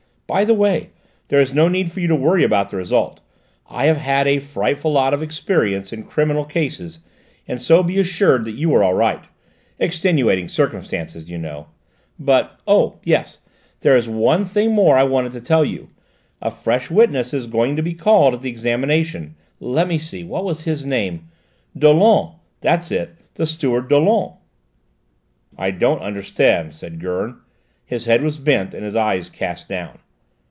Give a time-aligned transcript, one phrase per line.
[0.31, 0.91] By the way,
[1.27, 3.19] there is no need for you to worry about the result;
[3.69, 6.99] I have had a frightful lot of experience in criminal cases,
[7.49, 9.25] and so be assured you are all right:
[9.77, 11.67] extenuating circumstances, you know.
[12.17, 13.39] But oh, yes,
[13.81, 15.89] there is one thing more I wanted to tell you.
[16.41, 20.61] A fresh witness is going to be called at the examination; let me see, what's
[20.61, 21.27] his name?
[21.77, 24.35] Dollon: that's it: the steward, Dollon."
[25.57, 27.41] "I don't understand," said Gurn;
[27.83, 29.99] his head was bent and his eyes cast down.